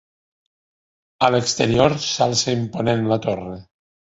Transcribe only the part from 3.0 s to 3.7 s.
la torre.